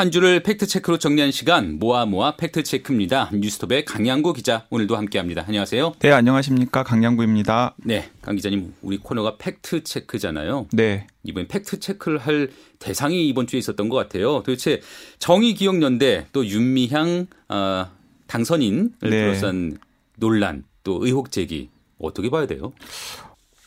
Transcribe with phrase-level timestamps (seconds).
[0.00, 3.32] 한 주를 팩트체크로 정리한 시간 모아 모아 팩트체크입니다.
[3.34, 5.44] 뉴스톱의 강양구 기자 오늘도 함께합니다.
[5.46, 5.92] 안녕하세요.
[5.98, 6.84] 네, 안녕하십니까.
[6.84, 7.74] 강양구입니다.
[7.84, 10.68] 네, 강 기자님 우리 코너가 팩트체크잖아요.
[10.72, 11.06] 네.
[11.22, 14.42] 이번 팩트체크를 할 대상이 이번 주에 있었던 것 같아요.
[14.42, 14.80] 도대체
[15.18, 17.86] 정의기억연대 또 윤미향 어,
[18.26, 19.10] 당선인을 네.
[19.10, 19.76] 둘러싼
[20.16, 22.72] 논란 또 의혹 제기 어떻게 봐야 돼요?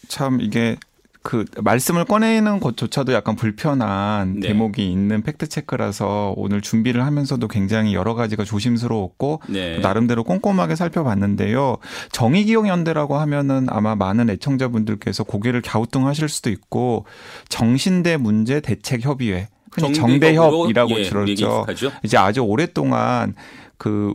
[0.08, 0.78] 참 이게
[1.24, 4.50] 그 말씀을 꺼내는 것조차도 약간 불편한 네.
[4.50, 9.80] 대목이 있는 팩트 체크라서 오늘 준비를 하면서도 굉장히 여러 가지가 조심스러웠고 네.
[9.80, 11.78] 나름대로 꼼꼼하게 살펴봤는데요.
[12.12, 17.06] 정의기억연대라고 하면은 아마 많은 애청자분들께서 고개를 갸우뚱하실 수도 있고
[17.48, 21.66] 정신대 문제 대책 협의회 흔히 정대협이라고 예, 들었죠.
[22.04, 23.34] 이제 아주 오랫동안
[23.78, 24.14] 그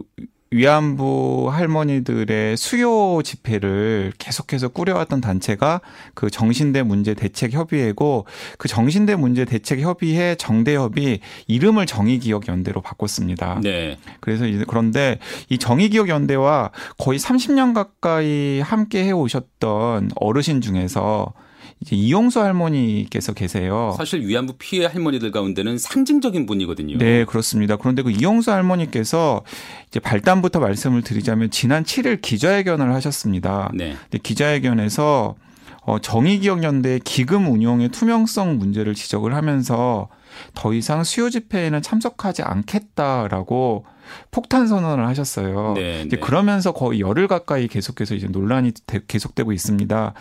[0.51, 5.81] 위안부 할머니들의 수요 집회를 계속해서 꾸려왔던 단체가
[6.15, 8.27] 그 정신대 문제 대책 협의회고
[8.57, 13.61] 그 정신대 문제 대책 협의회 정대협이 이름을 정의기억 연대로 바꿨습니다.
[13.63, 13.99] 네.
[14.21, 15.19] 그래서 이제 그런데
[15.51, 21.35] 이 정의기억 연대와 거의 30년 가까이 함께 해 오셨던 어르신 중에서
[21.81, 23.95] 이제 이용수 할머니께서 계세요.
[23.97, 26.99] 사실 위안부 피해 할머니들 가운데는 상징적인 분이거든요.
[26.99, 27.77] 네, 그렇습니다.
[27.77, 29.45] 그런데 그 이용수 할머니께서
[29.87, 33.71] 이제 발단부터 말씀을 드리자면 지난 7일 기자회견을 하셨습니다.
[33.75, 33.97] 네.
[34.11, 35.37] 근데 기자회견에서
[35.83, 40.09] 어, 정의기억연대의 기금 운용의 투명성 문제를 지적을 하면서
[40.55, 43.87] 더 이상 수요 집회에는 참석하지 않겠다라고
[44.31, 45.75] 폭탄 선언을 하셨어요.
[45.77, 46.17] 네, 네.
[46.19, 50.15] 그러면서 거의 열흘 가까이 계속해서 이제 논란이 되- 계속되고 있습니다.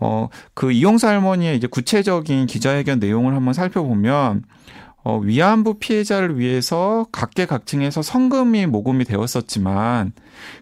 [0.00, 4.44] 어, 그 이용수 할머니의 이제 구체적인 기자회견 내용을 한번 살펴보면
[5.04, 10.12] 어, 위안부 피해자를 위해서 각계각층에서 성금이 모금이 되었었지만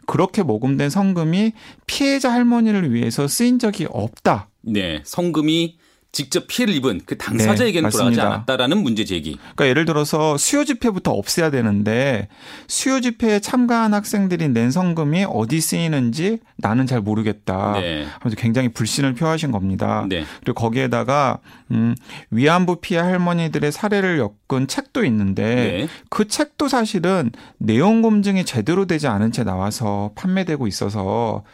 [0.07, 1.53] 그렇게 모금된 성금이
[1.87, 4.49] 피해자 할머니를 위해서 쓰인 적이 없다.
[4.63, 5.01] 네.
[5.05, 5.79] 성금이
[6.17, 8.21] 직접 피해를 입은 그 당사자에게는 네, 돌아가지.
[8.23, 9.33] 않았다라는 문제 제기.
[9.37, 12.29] 그러니까 예를 들어서 수요 집회부터 없애야 되는데
[12.69, 17.79] 수요 집회에 참가한 학생들이 낸 성금이 어디 쓰이는지 나는 잘 모르겠다.
[17.79, 18.07] 네.
[18.19, 20.07] 하면서 굉장히 불신을 표하신 겁니다.
[20.09, 20.25] 네.
[20.41, 21.41] 그리고 거기에다가
[21.71, 21.95] 음,
[22.31, 25.89] 위안부 피해 할머니들의 사례를 엮은 책도 있는데 네.
[26.09, 31.45] 그 책도 사실은 내용 검증이 제대로 되지 않은 채 나와서 판매되고 있어서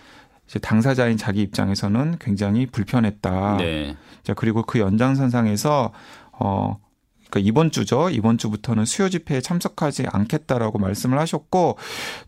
[0.46, 3.56] 이제 당사자인 자기 입장에서는 굉장히 불편했다.
[3.58, 3.96] 네.
[4.22, 5.92] 자, 그리고 그 연장선상에서
[6.32, 6.76] 어
[7.30, 8.10] 그러니까 이번 주죠.
[8.10, 11.78] 이번 주부터는 수요 집회에 참석하지 않겠다라고 말씀을 하셨고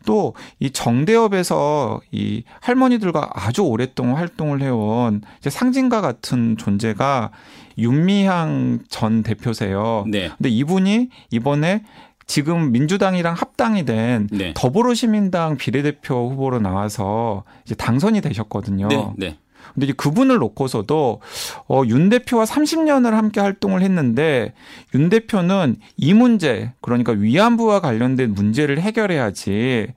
[0.07, 7.33] 또 이 정대협에서 이 할머니들과 아주 오랫동안 활동을 해온 이제 상징과 같은 존재가
[7.77, 10.05] 윤미향 전 대표세요.
[10.09, 10.31] 네.
[10.39, 11.83] 근데 이분이 이번에
[12.27, 14.53] 지금 민주당이랑 합당이 된 네.
[14.57, 18.89] 더불어시민당 비례대표 후보로 나와서 이제 당선이 되셨거든요.
[18.89, 19.13] 네.
[19.17, 19.39] 네.
[19.73, 21.21] 근데 이제 그분을 놓고서도
[21.69, 24.53] 어, 윤 대표와 30년을 함께 활동을 했는데
[24.95, 29.89] 윤 대표는 이 문제 그러니까 위안부와 관련된 문제를 해결해야지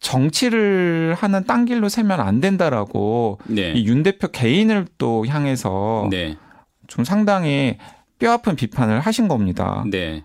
[0.00, 3.72] 정치를 하는 딴 길로 세면 안 된다라고 네.
[3.72, 6.36] 이윤 대표 개인을 또 향해서 네.
[6.86, 7.78] 좀 상당히
[8.18, 9.84] 뼈아픈 비판을 하신 겁니다.
[9.90, 10.24] 네.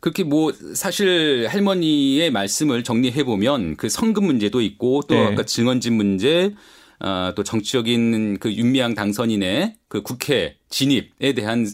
[0.00, 5.26] 그렇게 뭐 사실 할머니의 말씀을 정리해 보면 그 성금 문제도 있고 또 네.
[5.26, 6.54] 아까 증언진 문제
[7.00, 11.66] 아, 또 정치적인 그 윤미향 당선인의 그 국회 진입에 대한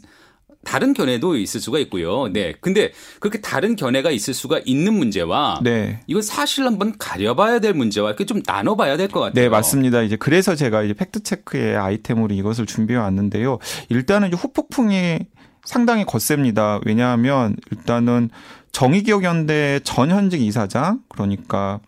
[0.64, 2.28] 다른 견해도 있을 수가 있고요.
[2.32, 2.52] 네.
[2.60, 6.00] 근데 그렇게 다른 견해가 있을 수가 있는 문제와 네.
[6.06, 9.42] 이건 사실 한번 가려봐야 될 문제와 이렇게 좀 나눠봐야 될 것 같아요.
[9.42, 10.02] 네, 맞습니다.
[10.02, 13.58] 이제 그래서 제가 이제 팩트 체크의 아이템으로 이것을 준비해 왔는데요.
[13.88, 15.18] 일단은 이제 후폭풍이
[15.70, 16.80] 상당히 거셉니다.
[16.84, 18.28] 왜냐하면 일단은
[18.72, 21.78] 정의기억연대 전 현직 이사장, 그러니까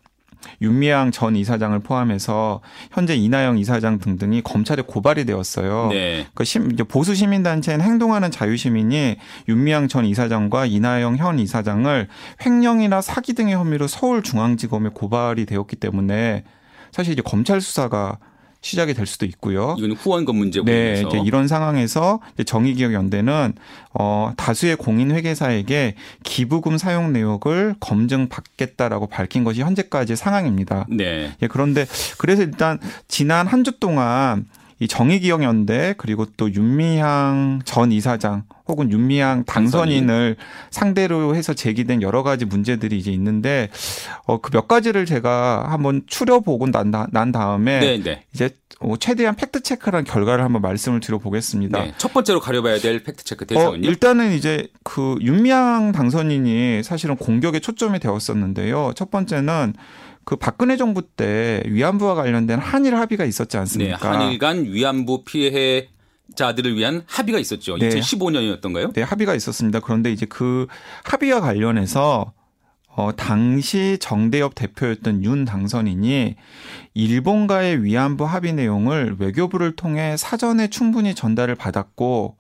[0.61, 2.61] 윤미향 전 이사장을 포함해서
[2.93, 5.89] 현재 이나영 이사장 등등이 검찰에 고발이 되었어요.
[5.91, 6.29] 네.
[6.35, 9.17] 그 심, 이제 보수 시민단체인 행동하는 자유시민이
[9.49, 12.09] 윤미향 전 이사장과 이나영 현 이사장을
[12.47, 16.45] 횡령이나 사기 등의 혐의로 서울중앙지검에 고발이 되었기 때문에
[16.93, 18.19] 사실 이제 검찰 수사가
[18.63, 19.75] 시작이 될 수도 있고요.
[19.79, 23.55] 이건 후원금 문제고 네, 서 이제 이런 상황에서 이제 정의기억연대는
[23.93, 30.87] 어 다수의 공인 회계사에게 기부금 사용 내역을 검증받겠다라고 밝힌 것이 현재까지의 상황입니다.
[30.89, 31.33] 네.
[31.43, 31.85] 예, 그런데
[32.19, 32.79] 그래서 일단
[33.09, 34.47] 지난 한 주 동안
[34.83, 40.35] 이 정의기억연대 그리고 또 윤미향 전 이사장 혹은 윤미향 당선인을
[40.71, 43.69] 상대로 해서 제기된 여러 가지 문제들이 이제 있는데
[44.27, 48.25] 어 그 몇 가지를 제가 한번 추려보고 난, 다- 난 다음에 네, 네.
[48.35, 48.51] 이제
[48.81, 51.79] 어, 최대한 팩트 체크란 결과를 한번 말씀을 드려보겠습니다.
[51.81, 51.93] 네.
[51.97, 53.89] 첫 번째로 가려봐야 될 팩트 체크 어, 대상은요.
[53.89, 58.93] 일단은 이제 그 윤미향 당선인이 사실은 공격에 초점이 되었었는데요.
[58.97, 59.75] 첫 번째는
[60.25, 64.13] 그 박근혜 정부 때 위안부와 관련된 한일 합의가 있었지 네, 않습니까?
[64.13, 65.89] 한일 간 위안부 피해
[66.35, 67.77] 자들을 위한 합의가 있었죠.
[67.77, 67.89] 네.
[67.89, 68.93] 2015년이었던가요?
[68.95, 69.81] 네, 합의가 있었습니다.
[69.81, 70.67] 그런데 이제 그
[71.05, 72.33] 합의와 관련해서
[72.95, 76.37] 어, 당시 정대협 대표였던 윤 당선인이
[76.95, 82.37] 일본과의 위안부 합의 내용을 외교부를 통해 사전에 충분히 전달을 받았고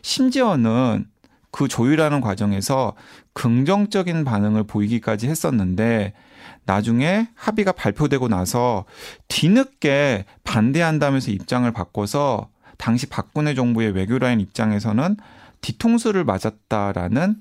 [0.00, 1.06] 심지어는
[1.50, 2.94] 그 조율하는 과정에서
[3.34, 6.14] 긍정적인 반응을 보이기까지 했었는데
[6.64, 8.84] 나중에 합의가 발표되고 나서
[9.28, 12.48] 뒤늦게 반대한다면서 입장을 바꿔서
[12.78, 15.16] 당시 박근혜 정부의 외교라인 입장에서는
[15.60, 17.36] 뒤통수를 맞았다라는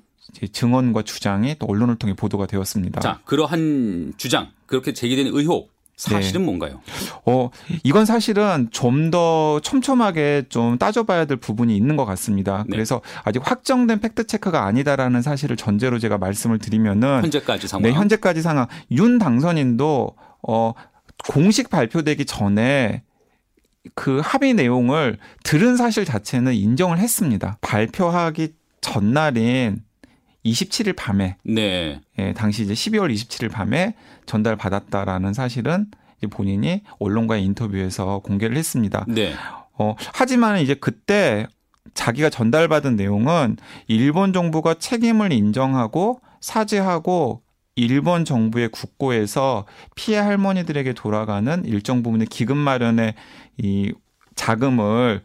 [0.51, 3.01] 증언과 주장이 또 언론을 통해 보도가 되었습니다.
[3.01, 5.70] 자, 그러한 주장, 그렇게 제기된 의혹,
[6.09, 6.45] 사실은 네.
[6.45, 6.81] 뭔가요?
[7.25, 7.49] 어,
[7.83, 12.59] 이건 사실은 좀 더 촘촘하게 좀 따져봐야 될 부분이 있는 것 같습니다.
[12.67, 12.71] 네.
[12.71, 17.83] 그래서 아직 확정된 팩트 체크가 아니다라는 사실을 전제로 제가 말씀을 드리면은 현재까지 상황.
[17.83, 18.67] 네, 현재까지 상황.
[18.91, 20.15] 윤 당선인도
[20.47, 20.73] 어
[21.27, 23.03] 공식 발표되기 전에
[23.95, 27.57] 그 합의 내용을 들은 사실 자체는 인정을 했습니다.
[27.61, 29.83] 발표하기 전날인
[30.45, 32.01] 27일 밤에 네.
[32.17, 33.95] 예, 당시 이제 12월 27일 밤에
[34.25, 39.05] 전달 받았다라는 사실은 이제 본인이 언론과의 인터뷰에서 공개를 했습니다.
[39.07, 39.33] 네.
[39.77, 41.47] 어, 하지만 이제 그때
[41.93, 43.57] 자기가 전달받은 내용은
[43.87, 47.41] 일본 정부가 책임을 인정하고 사죄하고
[47.75, 49.65] 일본 정부의 국고에서
[49.95, 53.15] 피해 할머니들에게 돌아가는 일정 부분의 기금 마련의
[53.57, 53.93] 이
[54.35, 55.21] 자금을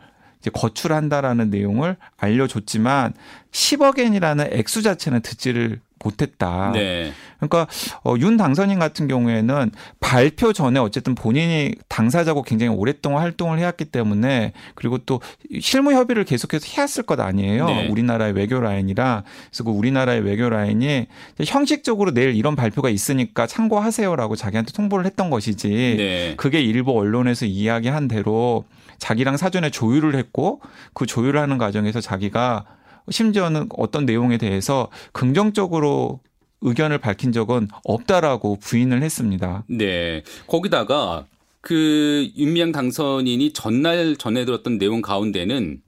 [0.47, 3.15] 이제 거출한다라는 내용을 알려줬지만
[3.51, 6.71] 10억엔이라는 액수 자체는 듣지를 못했다.
[6.73, 7.13] 네.
[7.39, 7.67] 그러니까
[8.05, 14.53] 어, 윤 당선인 같은 경우에는 발표 전에 어쨌든 본인이 당사자고 굉장히 오랫동안 활동을 해왔기 때문에
[14.75, 15.21] 그리고 또
[15.61, 17.67] 실무 협의를 계속해서 해왔을 것 아니에요.
[17.67, 17.89] 네.
[17.89, 21.07] 우리나라의 외교 라인이라 그래서 그 우리나라의 외교 라인이
[21.45, 25.69] 형식적으로 내일 이런 발표가 있으니까 참고하세요라고 자기한테 통보를 했던 것이지.
[25.69, 26.35] 네.
[26.37, 28.65] 그게 일부 언론에서 이야기한 대로
[28.99, 30.61] 자기랑 사전에 조율을 했고
[30.95, 32.65] 그 조율하는 과정에서 자기가
[33.11, 36.21] 심지어는 어떤 내용에 대해서 긍정적으로
[36.63, 39.65] 의견을 밝힌 적은 없다라고 부인을 했습니다.
[39.69, 40.23] 네.
[40.47, 41.27] 거기다가
[41.61, 45.83] 그 윤미향 당선인이 전날 전해 들었던 내용 가운데는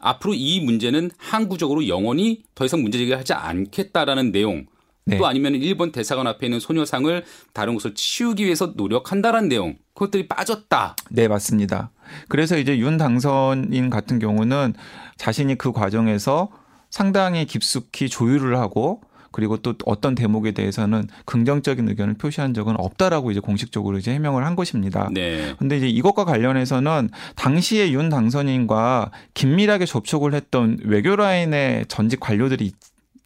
[0.00, 4.66] 앞으로 이 문제는 항구적으로 영원히 더 이상 문제 제기하지 않겠다라는 내용
[5.04, 5.18] 네.
[5.18, 10.96] 또 아니면 일본 대사관 앞에 있는 소녀상을 다른 곳을 치우기 위해서 노력한다라는 내용 그것들이 빠졌다.
[11.10, 11.90] 네 맞습니다.
[12.28, 14.74] 그래서 이제 윤 당선인 같은 경우는
[15.16, 16.50] 자신이 그 과정에서
[16.90, 19.00] 상당히 깊숙이 조율을 하고
[19.32, 24.54] 그리고 또 어떤 대목에 대해서는 긍정적인 의견을 표시한 적은 없다라고 이제 공식적으로 이제 해명을 한
[24.54, 25.08] 것입니다.
[25.10, 25.54] 네.
[25.58, 32.72] 근데 이제 이것과 관련해서는 당시에 윤 당선인과 긴밀하게 접촉을 했던 외교 라인의 전직 관료들이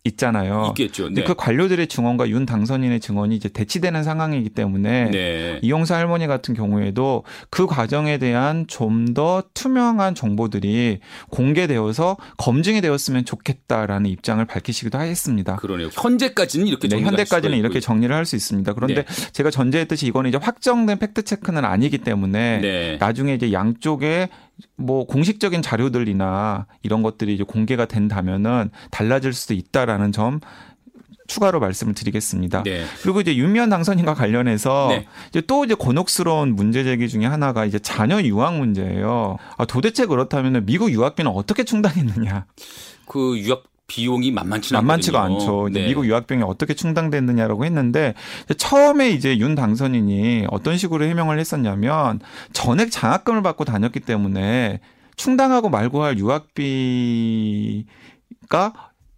[0.06, 0.74] 있잖아요.
[0.76, 1.08] 있겠죠.
[1.08, 1.24] 네.
[1.24, 5.58] 그 관료들의 증언과 윤 당선인의 증언이 이제 대치되는 상황이기 때문에 네.
[5.62, 11.00] 이용사 할머니 같은 경우에도 그 과정에 대한 좀 더 투명한 정보들이
[11.30, 15.56] 공개되어서 검증이 되었으면 좋겠다라는 입장을 밝히시기도 했습니다.
[15.56, 15.88] 그러네요.
[15.92, 18.72] 현재까지는 이렇게 네, 현재까지는 이렇게 정리를 할 수 있습니다.
[18.72, 19.30] 그런데 네.
[19.32, 22.96] 제가 전제했듯이 이거는 이제 확정된 팩트 체크는 아니기 때문에 네.
[22.98, 24.28] 나중에 이제 양쪽에
[24.76, 30.40] 뭐 공식적인 자료들이나 이런 것들이 이제 공개가 된다면은 달라질 수도 있다라는 점
[31.26, 32.62] 추가로 말씀을 드리겠습니다.
[32.62, 32.84] 네.
[33.02, 35.06] 그리고 이제 윤미향 당선인과 관련해서 네.
[35.28, 39.36] 이제 또 이제 곤혹스러운 문제 제기 중에 하나가 이제 자녀 유학 문제예요.
[39.56, 42.46] 아, 도대체 그렇다면 미국 유학비는 어떻게 충당했느냐?
[43.06, 45.68] 그 유학 비용이 만만치는 만만치가 않죠.
[45.72, 45.86] 네.
[45.86, 48.14] 미국 유학병이 어떻게 충당됐느냐라고 했는데
[48.56, 52.20] 처음에 이제 윤 당선인이 어떤 식으로 해명을 했었냐면
[52.52, 54.80] 전액 장학금을 받고 다녔기 때문에
[55.16, 57.84] 충당하고 말고 할 유학비가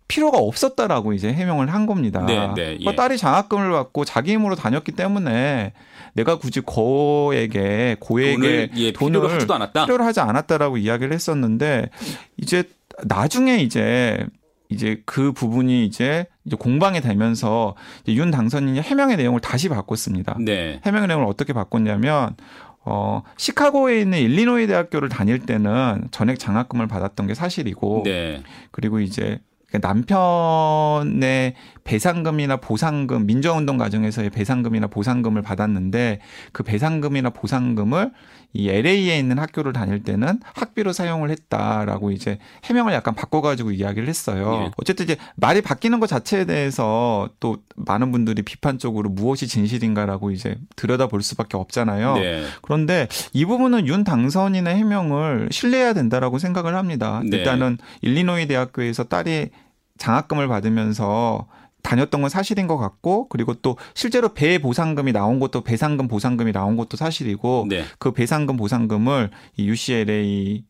[0.07, 2.25] 필요가 없었다라고 이제 해명을 한 겁니다.
[2.27, 2.97] 네, 네, 그러니까 예.
[2.97, 5.73] 딸이 장학금을 받고 자기 힘으로 다녔기 때문에
[6.15, 9.85] 내가 굳이 고에게 고에게 돈을, 예, 돈을 필요로 하지도 않았다.
[9.85, 11.91] 필요로 하지 않았다라고 이야기를 했었는데
[12.39, 12.65] 이제
[13.05, 14.27] 나중에 이제
[14.69, 20.37] 이제 그 부분이 이제 이제 공방이 되면서 이제 윤 당선인이 해명의 내용을 다시 바꿨습니다.
[20.41, 20.81] 네.
[20.85, 22.37] 해명의 내용을 어떻게 바꿨냐면
[22.85, 28.43] 어, 시카고에 있는 일리노이 대학교를 다닐 때는 전액 장학금을 받았던 게 사실이고 네.
[28.71, 29.41] 그리고 이제
[29.73, 36.21] 남편의 배상금이나 보상금 민주화운동 과정에서의 배상금이나 보상금을 받았는데
[36.53, 38.13] 그 배상금이나 보상금을
[38.55, 44.65] 이 LA에 있는 학교를 다닐 때는 학비로 사용을 했다라고 이제 해명을 약간 바꿔가지고 이야기를 했어요.
[44.65, 44.71] 예.
[44.79, 51.23] 어쨌든 이제 말이 바뀌는 것 자체에 대해서 또 많은 분들이 비판적으로 무엇이 진실인가라고 이제 들여다볼
[51.23, 52.15] 수밖에 없잖아요.
[52.15, 52.45] 네.
[52.63, 57.21] 그런데 이 부분은 윤 당선인의 해명을 신뢰해야 된다라고 생각을 합니다.
[57.25, 57.37] 네.
[57.37, 59.51] 일단은 일리노이 대학교에서 딸이
[59.99, 61.47] 장학금을 받으면서
[61.83, 66.77] 다녔던 건 사실인 것 같고 그리고 또 실제로 배 보상금이 나온 것도 배상금 보상금이 나온
[66.77, 67.85] 것도 사실이고 네.
[67.99, 70.65] 그 배상금 보상금을 이 UCLA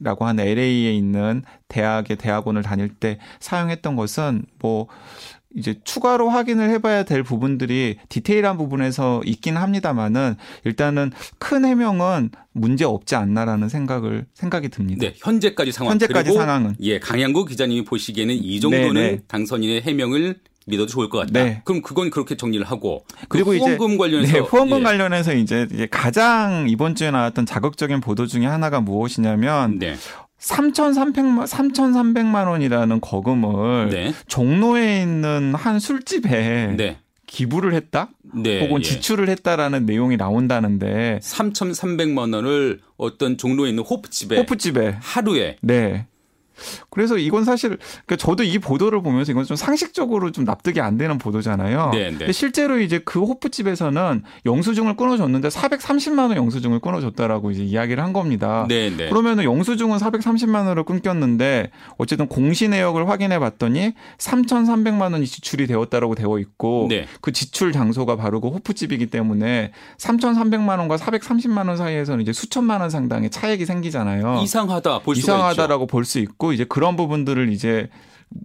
[0.00, 4.88] 라고 하는 LA에 있는 대학의 대학원을 다닐 때 사용했던 것은 뭐
[5.56, 13.14] 이제 추가로 확인을 해봐야 될 부분들이 디테일한 부분에서 있긴 합니다만은 일단은 큰 해명은 문제 없지
[13.14, 15.06] 않나라는 생각을 생각이 듭니다.
[15.06, 15.92] 네, 현재까지 상황.
[15.92, 19.20] 현재까지 그리고 상황은 예, 강양구 기자님이 보시기에는 이 정도는 네, 네.
[19.28, 21.32] 당선인의 해명을 믿어도 좋을 것 같다.
[21.32, 21.62] 네.
[21.64, 24.82] 그럼 그건 그렇게 정리를 하고 그리고 그 이제 후원금 관련해서 네, 후원금 예.
[24.82, 29.94] 관련해서 이제, 이제 가장 이번 주에 나왔던 자극적인 보도 중에 하나가 무엇이냐면 네.
[30.44, 34.12] 3,300만 3,300만 원이라는 거금을 네.
[34.26, 36.98] 종로에 있는 한 술집에 네.
[37.26, 38.10] 기부를 했다?
[38.34, 38.60] 네.
[38.60, 38.82] 혹은 예.
[38.82, 46.06] 지출을 했다라는 내용이 나온다는데 3,300만 원을 어떤 종로에 있는 호프집에 호프집에 하루에 네.
[46.90, 51.18] 그래서 이건 사실 그러니까 저도 이 보도를 보면서 이건 좀 상식적으로 좀 납득이 안 되는
[51.18, 51.90] 보도잖아요.
[51.92, 52.18] 네, 네.
[52.18, 58.66] 근데 실제로 이제 그 호프집에서는 영수증을 끊어줬는데 430만 원 영수증을 끊어줬다라고 이제 이야기를 한 겁니다.
[58.68, 59.08] 네, 네.
[59.08, 66.38] 그러면은 영수증은 430만 원을 끊겼는데 어쨌든 공시 내역을 확인해 봤더니 3,300만 원이 지출이 되었다라고 되어
[66.38, 67.06] 있고 네.
[67.20, 72.90] 그 지출 장소가 바로 그 호프집이기 때문에 3,300만 원과 430만 원 사이에서는 이제 수천만 원
[72.90, 74.40] 상당의 차액이 생기잖아요.
[74.42, 75.16] 이상하다 볼.
[75.16, 77.88] 이상하다라고 볼 수 있고 이제 그런 부분들을 이제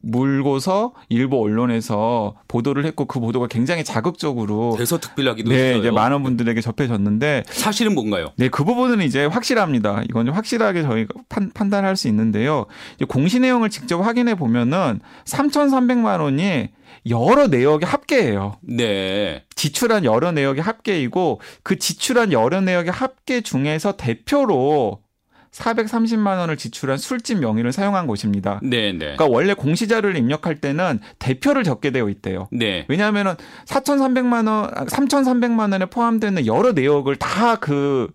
[0.02, 5.80] 물고서 일부 언론에서 보도를 했고 그 보도가 굉장히 자극적으로 대서특필하기도 네, 했어요.
[5.80, 8.28] 이제 많은 분들에게 접해졌는데 사실은 뭔가요?
[8.38, 10.04] 네, 그 부분은 이제 확실합니다.
[10.10, 12.66] 이건 좀 확실하게 저희가 판, 판단할 수 있는데요.
[13.08, 16.70] 공시 내용을 직접 확인해 보면은 3,300만 원이
[17.10, 18.58] 여러 내역의 합계예요.
[18.62, 19.44] 네.
[19.56, 25.00] 지출한 여러 내역의 합계이고 그 지출한 여러 내역의 합계 중에서 대표로
[25.52, 28.60] 430만 원을 지출한 술집 명의를 사용한 것입니다.
[28.64, 29.16] 네, 네.
[29.16, 32.48] 그러니까 원래 공시자료를 입력할 때는 대표를 적게 되어 있대요.
[32.52, 32.86] 네.
[32.88, 38.12] 왜냐하면은 4,300만 원, 3,300만 원에 포함되는 여러 내역을 다그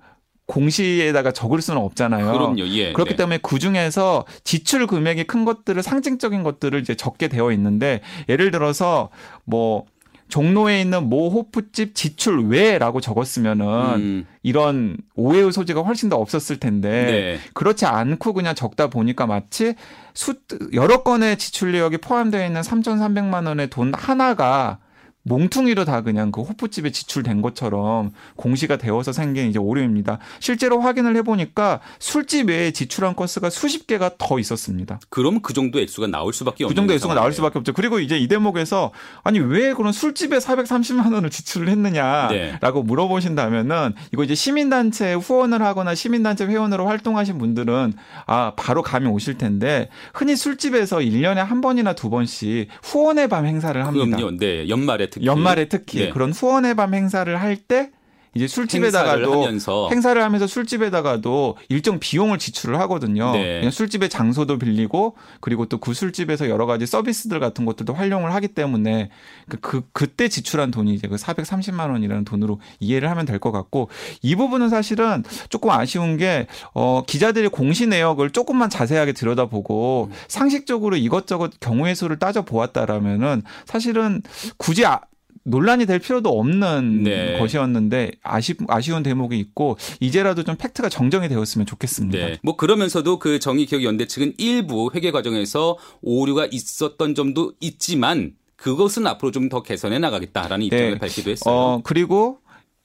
[0.47, 2.33] 공시에다가 적을 수는 없잖아요.
[2.33, 2.67] 그럼요.
[2.69, 2.93] 예.
[2.93, 3.17] 그렇기 네.
[3.17, 9.09] 때문에 그 중에서 지출 금액이 큰 것들을 상징적인 것들을 이제 적게 되어 있는데 예를 들어서
[9.45, 9.87] 뭐
[10.28, 16.90] 종로에 있는 모 호프집 지출 외라고 적었으면은 음, 이런 오해의 소지가 훨씬 더 없었을 텐데
[16.90, 17.38] 네.
[17.52, 19.75] 그렇지 않고 그냥 적다 보니까 마치
[20.14, 20.35] 수
[20.73, 24.78] 여러 건의 지출 내역이 포함되어 있는 3,300만 원의 돈 하나가
[25.25, 30.19] 몽퉁이로 다 그냥 그 호프집에 지출된 것처럼 공시가 되어서 생긴 이제 오류입니다.
[30.38, 35.00] 실제로 확인을 해보니까 술집 외에 지출한 건수가 수십 개가 더 있었습니다.
[35.09, 37.37] 그럼 그 정도 액수가 나올 수밖에 그 없는 정도 액수가 나올 상황이에요.
[37.37, 37.73] 수밖에 없죠.
[37.73, 42.87] 그리고 이제 이 대목에서 아니 왜 그런 술집에 430만 원을 지출을 했느냐라고 네.
[42.87, 47.95] 물어보신다면은 이거 이제 시민단체 후원을 하거나 시민단체 회원으로 활동하신 분들은
[48.26, 53.85] 아 바로 감이 오실 텐데 흔히 술집에서 1년에 한 번이나 두 번씩 후원의 밤 행사를
[53.85, 54.16] 합니다.
[54.16, 54.37] 그럼요.
[54.38, 54.69] 네.
[54.69, 56.11] 연말에 특히 연말에 특히 네.
[56.11, 57.90] 그런 후원의 밤 행사를 할 때
[58.35, 63.33] 이제 행사를 술집에다가도 하면서 행사를 하면서 술집에다가도 일정 비용을 지출을 하거든요.
[63.33, 63.71] 네.
[63.71, 69.11] 술집의 장소도 빌리고 그리고 또 그 술집에서 여러 가지 서비스들 같은 것들도 활용을 하기 때문에
[69.50, 73.91] 그, 그 그때 지출한 돈이 이제 그 430만 원이라는 돈으로 이해를 하면 될 것 같고
[74.23, 81.50] 이 부분은 사실은 조금 아쉬운 게 어, 기자들이 공시 내역을 조금만 자세하게 들여다보고 상식적으로 이것저것
[81.61, 84.23] 경우의 수를 따져 보았다라면은 사실은
[84.57, 85.00] 굳이 아,
[85.45, 87.39] 논란이 될 필요도 없는 네.
[87.39, 92.19] 것이었는데 아쉬, 아쉬운 대목이 있고 이제라도 좀 팩트가 정정이 되었으면 좋겠습니다.
[92.19, 92.39] 네.
[92.43, 99.45] 뭐 그러면서도 그 정의기억연대 측은 일부 회계 과정에서 오류가 있었던 점도 있지만 그것은 앞으로 좀
[99.51, 100.99] 더 개선해 나가겠다라는 입장을 네.
[100.99, 101.55] 밝히기도 했어요.
[101.55, 102.39] 어, 그리고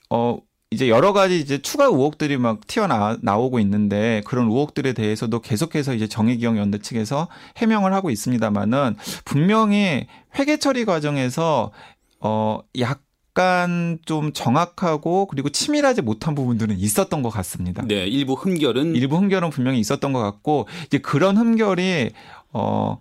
[0.10, 0.40] 어
[0.72, 6.06] 이제 여러 가지 이제 추가 의혹들이 막 튀어나 나오고 있는데 그런 의혹들에 대해서도 계속해서 이제
[6.08, 10.06] 정의기억 연대 측에서 해명을 하고 있습니다만은 분명히
[10.38, 11.72] 회계 처리 과정에서
[12.20, 17.84] 어 약간 좀 정확하고 그리고 치밀하지 못한 부분들은 있었던 것 같습니다.
[17.88, 22.12] 네, 일부 흠결은 일부 흠결은 분명히 있었던 것 같고 이제 그런 흠결이
[22.54, 22.98] 어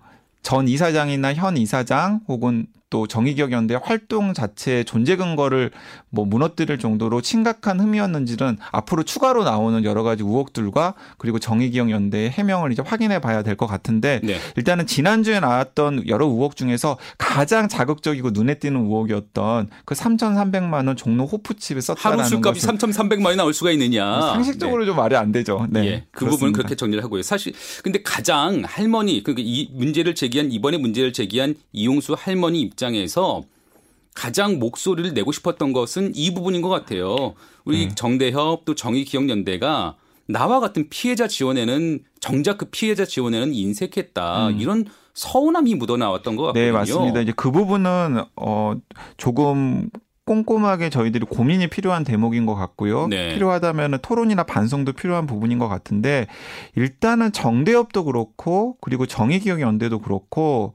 [0.48, 5.70] 전 이사장이나 현 이사장 혹은 또 정의기억 연대 활동 자체의 존재 근거를
[6.08, 12.72] 뭐 무너뜨릴 정도로 심각한 흠이었는지는 앞으로 추가로 나오는 여러 가지 의혹들과 그리고 정의기억 연대의 해명을
[12.72, 14.38] 이제 확인해 봐야 될 것 같은데 네.
[14.56, 21.26] 일단은 지난주에 나왔던 여러 의혹 중에서 가장 자극적이고 눈에 띄는 의혹이었던 그 3,300만 원 종로
[21.26, 24.20] 호프집에 썼다라는 하루 술값이 것은 3,300만 원이 나올 수가 있느냐.
[24.32, 25.66] 상식적으로 좀 말이 안 되죠.
[25.68, 25.86] 네.
[25.86, 26.56] 예, 그 부분은 그렇습니다.
[26.56, 27.22] 그렇게 정리를 하고요.
[27.22, 27.52] 사실
[27.82, 33.42] 근데 가장 할머니 그러니까 이 문제를 제기한 이번에 문제를 제기한 이용수 할머니 입장에서
[34.14, 37.34] 가장 목소리를 내고 싶었던 것은 이 부분인 것 같아요.
[37.64, 37.94] 우리 네.
[37.94, 45.96] 정대협 또 정의기억연대가 나와 같은 피해자 지원에는 정작 그 피해자 지원에는 인색했다 이런 서운함이 묻어
[45.96, 46.62] 나왔던 것 같거든요.
[46.62, 46.66] 음.
[46.66, 47.20] 네, 맞습니다.
[47.20, 48.74] 이제 그 부분은 어
[49.16, 49.88] 조금
[50.26, 53.06] 꼼꼼하게 저희들이 고민이 필요한 대목인 것 같고요.
[53.06, 53.32] 네.
[53.34, 56.26] 필요하다면 토론이나 반성도 필요한 부분인 것 같은데
[56.76, 60.74] 일단은 정대협도 그렇고 그리고 정의기억연대도 그렇고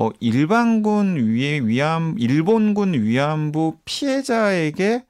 [0.00, 5.04] 어 일반군 위 위안 일본군 위안부 피해자에게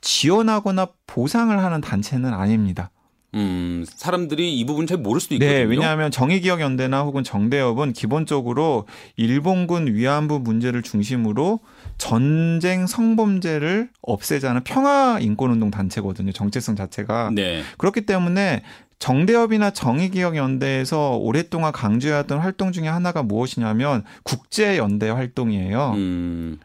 [0.00, 2.92] 지원하거나 보상을 하는 단체는 아닙니다.
[3.34, 5.52] 음, 사람들이 이 부분 잘 모를 수도 있거든요.
[5.52, 8.86] 네, 왜냐하면 정의기억연대나 혹은 정대협은 기본적으로
[9.16, 11.58] 일본군 위안부 문제를 중심으로
[11.98, 16.30] 전쟁 성범죄를 없애자는 평화 인권운동 단체거든요.
[16.30, 17.32] 정체성 자체가.
[17.34, 17.62] 네.
[17.76, 18.62] 그렇기 때문에
[19.02, 25.94] 정대협이나 정의기억연대에서 오랫동안 강조해왔던 활동 중에 하나가 무엇이냐면 국제연대 활동이에요.
[25.96, 26.60] 음,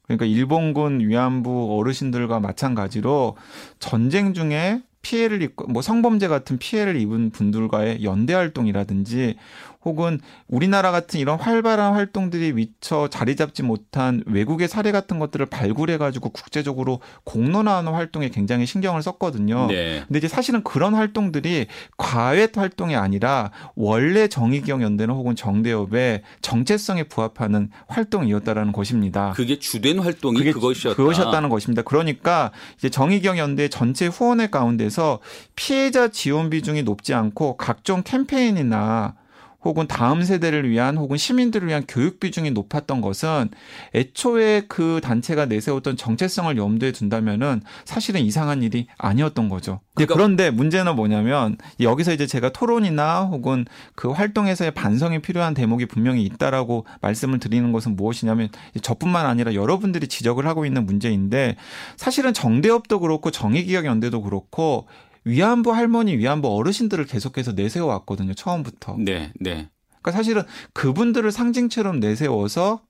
[0.00, 3.36] 그러니까 일본군 위안부 어르신들과 마찬가지로
[3.78, 9.36] 전쟁 중에 피해를 입고 뭐 성범죄 같은 피해를 입은 분들과의 연대 활동이라든지
[9.84, 15.98] 혹은 우리나라 같은 이런 활발한 활동들이 미처 자리 잡지 못한 외국의 사례 같은 것들을 발굴해
[15.98, 19.66] 가지고 국제적으로 공론화하는 활동에 굉장히 신경을 썼거든요.
[19.66, 20.04] 네.
[20.06, 27.70] 근데 이제 사실은 그런 활동들이 과외 활동이 아니라 원래 정의기억 연대는 혹은 정대협의 정체성에 부합하는
[27.88, 29.32] 활동이었다라는 것입니다.
[29.34, 30.96] 그게 주된 활동이 그게 그것이었다.
[30.96, 31.82] 그것이었다는 것입니다.
[31.82, 35.20] 그러니까 이제 정의경 연대 전체 후원회 가운데서
[35.56, 39.14] 피해자 지원 비중이 높지 않고 각종 캠페인이나
[39.64, 43.50] 혹은 다음 세대를 위한 혹은 시민들을 위한 교육 비중이 높았던 것은
[43.94, 49.80] 애초에 그 단체가 내세웠던 정체성을 염두에 둔다면은 사실은 이상한 일이 아니었던 거죠.
[49.94, 53.64] 그러니까- 그런데 문제는 뭐냐면 여기서 이제 제가 토론이나 혹은
[53.94, 58.48] 그 활동에서의 반성이 필요한 대목이 분명히 있다라고 말씀을 드리는 것은 무엇이냐면
[58.80, 61.56] 저뿐만 아니라 여러분들이 지적을 하고 있는 문제인데
[61.96, 64.86] 사실은 정대협도 그렇고 정의기억연대도 그렇고
[65.24, 68.34] 위안부 할머니, 위안부 어르신들을 계속해서 내세워 왔거든요.
[68.34, 68.96] 처음부터.
[68.98, 69.70] 네, 네.
[69.88, 72.82] 그러니까 사실은 그분들을 상징처럼 내세워서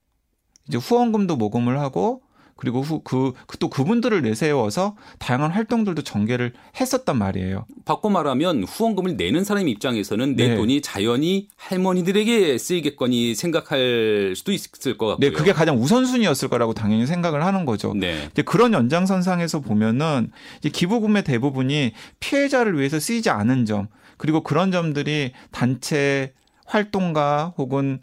[0.67, 2.21] 이제 후원금도 모금을 하고
[2.55, 7.65] 그리고 후, 그, 그또 그분들을 내세워서 다양한 활동들도 전개를 했었단 말이에요.
[7.85, 10.55] 바꿔 말하면 후원금을 내는 사람 입장에서는 내 네.
[10.55, 15.17] 돈이 자연히 할머니들에게 쓰이겠거니 생각할 수도 있을 것 같고요.
[15.17, 17.93] 네, 그게 가장 우선순위였을 거라고 당연히 생각을 하는 거죠.
[17.95, 18.29] 네.
[18.31, 23.87] 이제 그런 연장선상에서 보면은 이제 기부금의 대부분이 피해자를 위해서 쓰이지 않은 점
[24.17, 26.33] 그리고 그런 점들이 단체
[26.65, 27.99] 활동가 혹은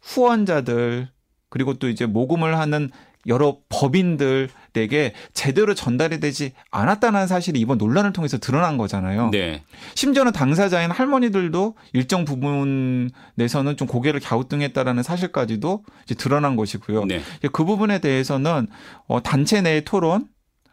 [0.00, 1.08] 후원자들
[1.48, 2.90] 그리고 또 이제 모금을 하는
[3.26, 9.30] 여러 법인들에게 제대로 전달이 되지 않았다는 사실이 이번 논란을 통해서 드러난 거잖아요.
[9.30, 9.62] 네.
[9.94, 17.04] 심지어는 당사자인 할머니들도 일정 부분에서는 좀 고개를 갸우뚱했다라는 사실까지도 이제 드러난 것이고요.
[17.04, 17.20] 네.
[17.52, 18.66] 그 부분에 대해서는
[19.06, 20.28] 어, 단체 내의 토론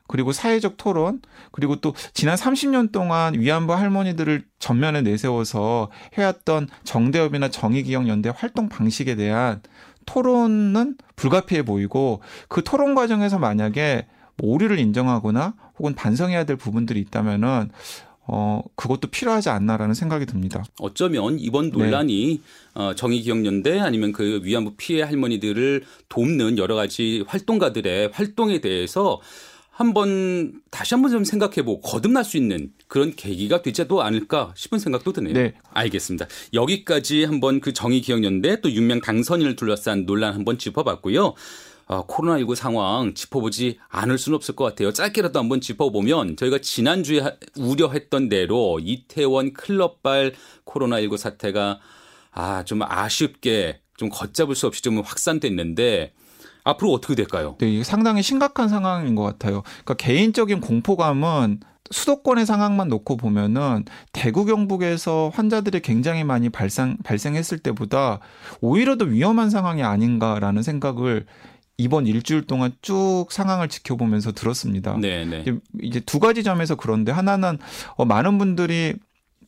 [0.10, 8.34] 그리고 사회적 토론 그리고 또 지난 30년 동안 위안부 할머니들을 전면에 내세워서 해왔던 정대협이나 정의기억연대
[8.36, 9.62] 활동 방식에 대한
[10.10, 17.70] 토론은 불가피해 보이고 그 토론 과정에서 만약에 뭐 오류를 인정하거나 혹은 반성해야 될 부분들이 있다면은
[18.32, 20.64] 어 그것도 필요하지 않나라는 생각이 듭니다.
[20.80, 21.78] 어쩌면 이번 네.
[21.78, 22.42] 논란이
[22.76, 29.20] 어, 정의기억연대 아니면 그 위안부 피해 할머니들을 돕는 여러 가지 활동가들의 활동에 대해서
[29.72, 35.34] 한번 다시 한번 좀 생각해보고 거듭날 수 있는 그런 계기가 되지도 않을까 싶은 생각도 드네요.
[35.34, 35.54] 네.
[35.72, 36.28] 알겠습니다.
[36.54, 41.36] 여기까지 한번 그 정의 기억연대 또 윤명 당선인을 둘러싼 논란 한번 짚어봤고요.
[41.86, 44.92] 어, 코로나19 상황 짚어보지 않을 수는 없을 것 같아요.
[44.92, 50.34] 짧게라도 한번 짚어보면 저희가 지난주에 하- 우려했던 대로 이태원 클럽발
[50.66, 51.80] 코로나19 사태가
[52.32, 56.14] 아, 좀 아쉽게 좀 걷잡을 수 없이 좀 확산됐는데
[56.70, 57.56] 앞으로 어떻게 될까요?
[57.60, 59.64] 네, 이게 상당히 심각한 상황인 것 같아요.
[59.84, 61.60] 그러니까 개인적인 공포감은
[61.92, 68.20] 수도권의 상황만 놓고 보면은 대구 경북에서 환자들이 굉장히 많이 발생 발생했을 때보다
[68.62, 71.26] 오히려 더 위험한 상황이 아닌가라는 생각을
[71.78, 74.98] 이번 일주일 동안 쭉 상황을 지켜보면서 들었습니다.
[75.00, 75.42] 네, 네.
[75.42, 77.58] 이제, 이제 두 가지 점에서 그런데 하나는
[77.96, 78.96] 어, 많은 분들이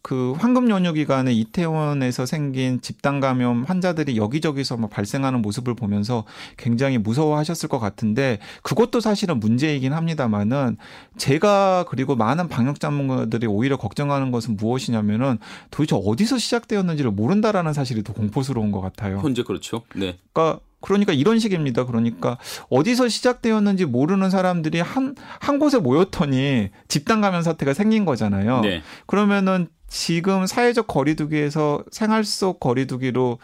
[0.02, 6.26] 그 황금 연휴 기간에 이태원에서 생긴 집단 감염 환자들이 여기저기서 막 발생하는 모습을 보면서
[6.58, 10.78] 굉장히 무서워하셨을 것 같은데 그것도 사실은 문제이긴 합니다만은
[11.18, 15.38] 제가 그리고 많은 방역 전문가들이 오히려 걱정하는 것은 무엇이냐면은
[15.70, 19.20] 도대체 어디서 시작되었는지를 모른다라는 사실이 더 공포스러운 것 같아요.
[19.20, 19.84] 현재 그렇죠.
[19.96, 20.18] 네.
[20.34, 21.86] 그러니까 그러니까 이런 식입니다.
[21.86, 28.62] 그러니까 어디서 시작되었는지 모르는 사람들이 한 한 곳에 모였더니 집단 감염 사태가 생긴 거잖아요.
[28.62, 28.82] 네.
[29.06, 33.40] 그러면은 지금 사회적 거리두기에서 생활 속 거리두기로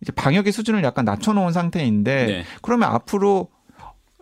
[0.00, 2.44] 이제 방역의 수준을 약간 낮춰놓은 상태인데 네.
[2.62, 3.50] 그러면 앞으로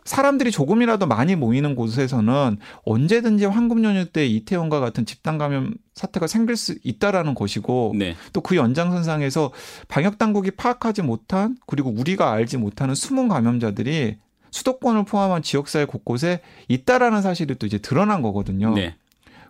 [0.05, 6.57] 사람들이 조금이라도 많이 모이는 곳에서는 언제든지 황금 연휴 때 이태원과 같은 집단 감염 사태가 생길
[6.57, 8.17] 수 있다라는 것이고 네.
[8.33, 9.53] 또그 연장선상에서
[9.87, 14.17] 방역 당국이 파악하지 못한 그리고 우리가 알지 못하는 숨은 감염자들이
[14.51, 18.75] 수도권을 포함한 지역사회 곳곳에 있다라는 사실이 또 이제 드러난 거거든요.
[18.75, 18.97] 네.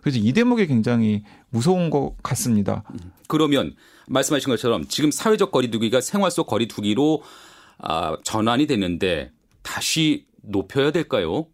[0.01, 2.83] 그래서 이 대목이 굉장히 무서운 것 같습니다.
[3.27, 3.75] 그러면
[4.07, 7.21] 말씀하신 것처럼 지금 사회적 거리두기가 생활 속 거리두기로
[7.79, 9.31] 아, 전환이 됐는데
[9.61, 11.47] 다시 높여야 될까요?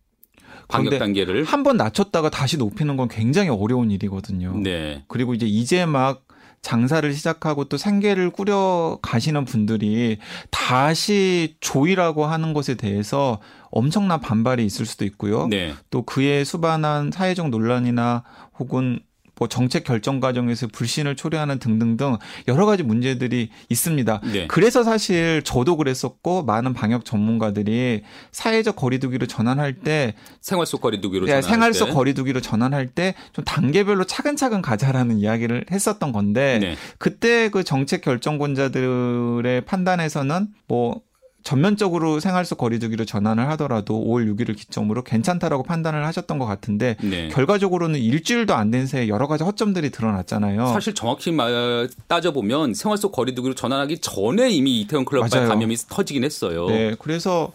[0.68, 1.44] 방역 단계를.
[1.44, 4.58] 한 번 낮췄다가 다시 높이는 건 굉장히 어려운 일이거든요.
[4.58, 5.04] 네.
[5.08, 6.26] 그리고 이제 이제 막
[6.62, 10.18] 장사를 시작하고 또 생계를 꾸려 가시는 분들이
[10.52, 13.40] 다시 조이라고 하는 것에 대해서
[13.72, 15.48] 엄청난 반발이 있을 수도 있고요.
[15.48, 15.74] 네.
[15.90, 18.24] 또 그에 수반한 사회적 논란이나
[18.58, 19.00] 혹은
[19.38, 22.18] 뭐 정책 결정 과정에서 불신을 초래하는 등등등
[22.48, 24.22] 여러 가지 문제들이 있습니다.
[24.32, 24.48] 네.
[24.48, 31.42] 그래서 사실 저도 그랬었고 많은 방역 전문가들이 사회적 거리두기로 전환할 때 생활 속 거리두기로 네,
[31.42, 31.92] 전환할 생활 속 때.
[31.94, 36.76] 거리두기로 전환할 때 좀 단계별로 차근차근 가자라는 이야기를 했었던 건데 네.
[36.98, 41.02] 그때 그 정책 결정권자들의 판단에서는 뭐
[41.46, 47.30] 전면적으로 생활 속 거리두기로 전환을 하더라도 5월 6일을 기점으로 괜찮다라고 판단을 하셨던 것 같은데 네.
[47.30, 50.66] 결과적으로는 일주일도 안 된 새에 여러 가지 허점들이 드러났잖아요.
[50.70, 55.48] 사실 정확히 말 따져보면 생활 속 거리두기로 전환하기 전에 이미 이태원 클럽발.
[55.48, 56.66] 감염이 터지긴 했어요.
[56.68, 57.54] 네, 그래서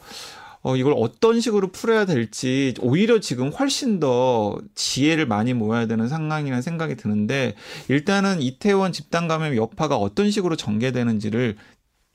[0.63, 6.63] 어, 이걸 어떤 식으로 풀어야 될지 오히려 지금 훨씬 더 지혜를 많이 모아야 되는 상황이라는
[6.63, 7.55] 생각이 드는데
[7.89, 11.57] 일단은 이태원 집단 감염 여파가 어떤 식으로 전개되는지를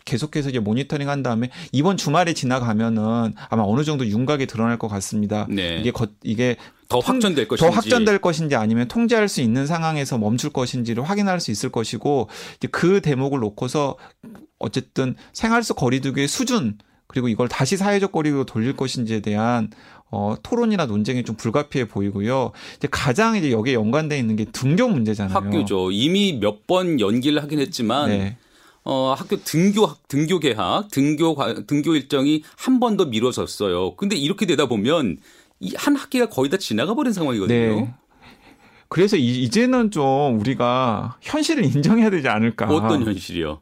[0.09, 5.47] 계속해서 이제 모니터링 한 다음에 이번 주말에 지나가면은 아마 어느 정도 윤곽이 드러날 것 같습니다.
[5.49, 5.77] 네.
[5.79, 6.55] 이게 거, 이게
[6.87, 7.75] 더 통- 확전될 더 것인지.
[7.75, 13.01] 확전될 것인지 아니면 통제할 수 있는 상황에서 멈출 것인지를 확인할 수 있을 것이고 이제 그
[13.01, 13.97] 대목을 놓고서
[14.59, 19.69] 어쨌든 생활 속 거리두기의 수준 그리고 이걸 다시 사회적 거리로 돌릴 것인지에 대한
[20.11, 22.51] 어, 토론이나 논쟁이 좀 불가피해 보이고요.
[22.77, 25.35] 이제 가장 이제 여기에 연관돼 있는 게 등교 문제잖아요.
[25.35, 25.89] 학교죠.
[25.91, 28.37] 이미 몇 번 연기를 하긴 했지만 네.
[28.85, 33.95] 어, 학교 등교 등교 개학, 등교 과- 등교 일정이 한 번 더 미뤄졌어요.
[33.95, 35.17] 근데 이렇게 되다 보면
[35.59, 37.57] 이 한 학기가 거의 다 지나가 버린 상황이거든요.
[37.81, 37.93] 네.
[38.89, 42.67] 그래서 이- 이제는 좀 우리가 현실을 인정해야 되지 않을까.
[42.67, 43.59] 어떤 현실이요?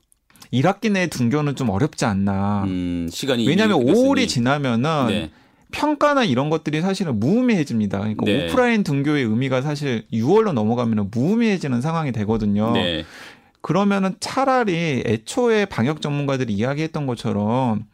[0.51, 2.63] 1학기 내 등교는 좀 어렵지 않나.
[2.65, 4.07] 음, 시간이 왜냐하면 이미 됐으니.
[4.07, 5.31] 5월이 지나면은 네.
[5.71, 7.99] 평가나 이런 것들이 사실은 무의미해집니다.
[7.99, 8.45] 그러니까 네.
[8.49, 12.71] 오프라인 등교의 의미가 사실 6월로 넘어가면 무의미해지는 상황이 되거든요.
[12.73, 13.05] 네.
[13.63, 17.85] 그러면은 차라리 애초에 방역 전문가들이 이야기했던 것처럼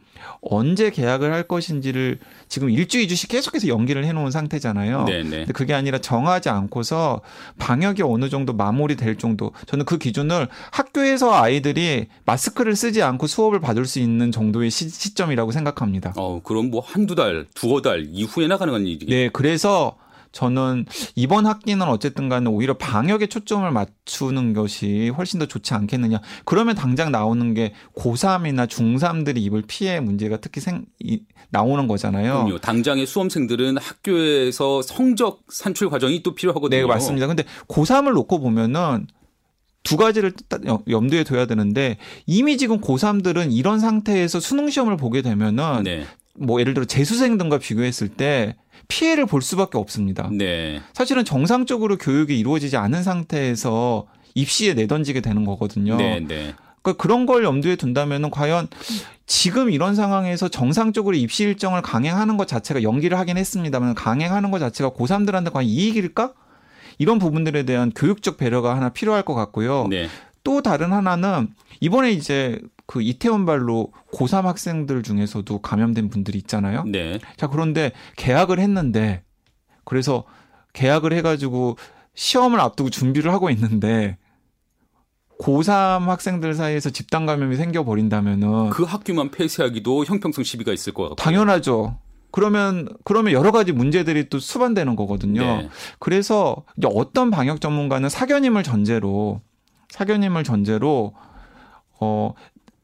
[0.42, 5.04] 언제 계약을 할 것인지를 지금 일주, 이주씩 계속해서 연기를 해놓은 상태잖아요.
[5.04, 5.30] 네, 네.
[5.38, 7.20] 근데 그게 아니라 정하지 않고서
[7.58, 9.52] 방역이 어느 정도 마무리될 정도.
[9.66, 15.52] 저는 그 기준을 학교에서 아이들이 마스크를 쓰지 않고 수업을 받을 수 있는 정도의 시, 시점이라고
[15.52, 16.14] 생각합니다.
[16.16, 19.08] 어, 그럼 뭐 한두 달, 두어 달 이후에나 가능한 일이겠죠.
[19.08, 19.96] 네, 그래서
[20.32, 26.20] 저는 이번 학기는 어쨌든 간에 오히려 방역에 초점을 맞추는 것이 훨씬 더 좋지 않겠느냐.
[26.44, 32.44] 그러면 당장 나오는 게 고3이나 중3들이 입을 피해 문제가 특히 생, 이, 나오는 거잖아요.
[32.44, 32.58] 그럼요.
[32.58, 36.80] 당장의 수험생들은 학교에서 성적 산출 과정이 또 필요하거든요.
[36.80, 37.26] 네, 맞습니다.
[37.26, 39.08] 근데 고3을 놓고 보면은
[39.82, 40.34] 두 가지를
[40.88, 46.04] 염두에 둬야 되는데 이미 지금 고3들은 이런 상태에서 수능 시험을 보게 되면은 네.
[46.34, 48.56] 뭐 예를 들어 재수생 등과 비교했을 때
[48.90, 50.28] 피해를 볼 수밖에 없습니다.
[50.30, 50.82] 네.
[50.92, 55.96] 사실은 정상적으로 교육이 이루어지지 않은 상태에서 입시에 내던지게 되는 거거든요.
[55.96, 56.54] 네, 네.
[56.82, 58.68] 그러니까 그런 걸 염두에 둔다면은 과연
[59.26, 64.90] 지금 이런 상황에서 정상적으로 입시 일정을 강행하는 것 자체가 연기를 하긴 했습니다만 강행하는 것 자체가
[64.90, 66.32] 고3들한테 과연 이익일까?
[66.98, 69.86] 이런 부분들에 대한 교육적 배려가 하나 필요할 것 같고요.
[69.88, 70.08] 네.
[70.42, 71.48] 또 다른 하나는
[71.80, 76.82] 이번에 이제 그 이태원 발로 고3 학생들 중에서도 감염된 분들이 있잖아요.
[76.88, 77.20] 네.
[77.36, 79.22] 자, 그런데 계약을 했는데
[79.84, 80.24] 그래서
[80.72, 81.76] 계약을 해 가지고
[82.14, 84.18] 시험을 앞두고 준비를 하고 있는데
[85.38, 91.14] 고3 학생들 사이에서 집단 감염이 생겨 버린다면은 그 학교만 폐쇄하기도 형평성 시비가 있을 것 같고.
[91.14, 91.96] 당연하죠.
[92.32, 95.42] 그러면 그러면 여러 가지 문제들이 또 수반되는 거거든요.
[95.42, 95.68] 네.
[96.00, 99.42] 그래서 이제 어떤 방역 전문가는 사견임을 전제로
[99.90, 101.14] 사견임을 전제로
[102.00, 102.34] 어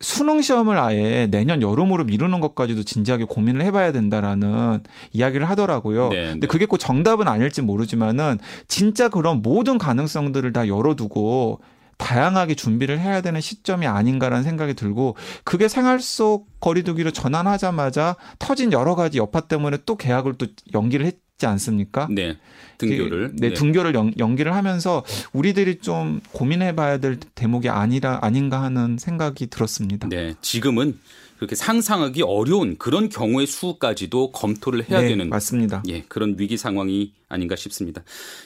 [0.00, 4.82] 수능 시험을 아예 내년 여름으로 미루는 것까지도 진지하게 고민을 해봐야 된다라는
[5.12, 6.10] 이야기를 하더라고요.
[6.10, 6.46] 네, 근데 네.
[6.46, 11.60] 그게 꼭 정답은 아닐지 모르지만은 진짜 그런 모든 가능성들을 다 열어두고
[11.98, 18.94] 다양하게 준비를 해야 되는 시점이 아닌가라는 생각이 들고 그게 생활 속 거리두기로 전환하자마자 터진 여러
[18.94, 22.08] 가지 여파 때문에 또 계약을 또 연기를 했 지 않습니까?
[22.10, 22.36] 네.
[22.78, 23.32] 등교를.
[23.34, 29.48] 네, 등교를 연, 연기를 하면서 우리들이 좀 고민해 봐야 될 대목이 아니라 아닌가 하는 생각이
[29.48, 30.08] 들었습니다.
[30.08, 30.34] 네.
[30.40, 30.98] 지금은
[31.36, 35.82] 그렇게 상상하기 어려운 그런 경우의 수까지도 검토를 해야 네, 되는 맞습니다.
[35.88, 38.02] 예, 그런 위기 상황이 아닌가 싶습니다.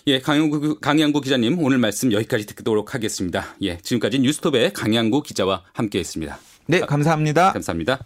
[0.09, 3.55] 예, 강양구, 강양구 기자님 오늘 말씀 여기까지 듣도록 하겠습니다.
[3.62, 6.40] 예, 지금까지 뉴스톱의 강양구 기자와 함께 했습니다.
[6.66, 7.53] 네, 감사합니다.
[7.53, 8.00] 감사합니다.